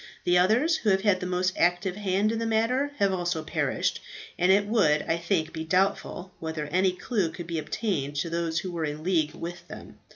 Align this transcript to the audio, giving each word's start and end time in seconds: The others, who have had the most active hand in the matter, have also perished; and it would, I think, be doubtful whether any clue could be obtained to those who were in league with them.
The 0.23 0.35
others, 0.35 0.77
who 0.77 0.89
have 0.89 1.01
had 1.01 1.19
the 1.19 1.27
most 1.27 1.55
active 1.59 1.95
hand 1.95 2.31
in 2.31 2.39
the 2.39 2.45
matter, 2.47 2.91
have 2.97 3.13
also 3.13 3.43
perished; 3.43 4.01
and 4.35 4.51
it 4.51 4.65
would, 4.65 5.03
I 5.03 5.15
think, 5.17 5.53
be 5.53 5.63
doubtful 5.63 6.31
whether 6.39 6.65
any 6.65 6.91
clue 6.93 7.29
could 7.29 7.45
be 7.45 7.59
obtained 7.59 8.15
to 8.15 8.29
those 8.31 8.57
who 8.61 8.71
were 8.71 8.83
in 8.83 9.03
league 9.03 9.35
with 9.35 9.67
them. 9.67 9.99